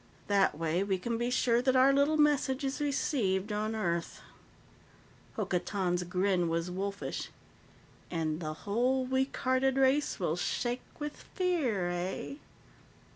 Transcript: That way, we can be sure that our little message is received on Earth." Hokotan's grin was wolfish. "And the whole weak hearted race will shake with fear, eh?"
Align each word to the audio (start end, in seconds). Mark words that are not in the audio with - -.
That 0.25 0.57
way, 0.57 0.83
we 0.83 0.97
can 0.97 1.19
be 1.19 1.29
sure 1.29 1.61
that 1.61 1.75
our 1.75 1.93
little 1.93 2.17
message 2.17 2.63
is 2.63 2.81
received 2.81 3.51
on 3.51 3.75
Earth." 3.75 4.21
Hokotan's 5.35 6.01
grin 6.05 6.49
was 6.49 6.71
wolfish. 6.71 7.29
"And 8.09 8.39
the 8.39 8.53
whole 8.65 9.05
weak 9.05 9.37
hearted 9.37 9.75
race 9.77 10.19
will 10.19 10.35
shake 10.37 10.81
with 10.99 11.17
fear, 11.35 11.91
eh?" 11.91 12.37